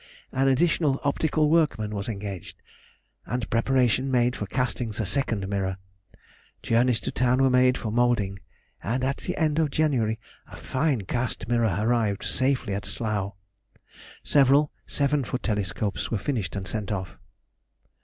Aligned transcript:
An 0.31 0.47
additional 0.47 0.99
optical 1.03 1.47
workman 1.47 1.93
was 1.93 2.09
engaged, 2.09 2.59
and 3.27 3.47
preparation 3.51 4.09
made 4.09 4.35
for 4.35 4.47
casting 4.47 4.89
the 4.89 5.05
second 5.05 5.47
mirror. 5.47 5.77
Journeys 6.63 6.99
to 7.01 7.11
town 7.11 7.39
were 7.43 7.51
made 7.51 7.77
for 7.77 7.91
moulding, 7.91 8.39
and 8.81 9.03
at 9.03 9.17
the 9.17 9.37
end 9.37 9.59
of 9.59 9.69
January 9.69 10.19
a 10.47 10.55
fine 10.55 11.01
cast 11.01 11.47
mirror 11.47 11.77
arrived 11.79 12.23
safely 12.23 12.73
at 12.73 12.83
Slough. 12.85 13.35
Several 14.23 14.71
seven 14.87 15.23
foot 15.23 15.43
telescopes 15.43 16.09
were 16.09 16.17
finished 16.17 16.55
and 16.55 16.67
sent 16.67 16.91
off. 16.91 17.19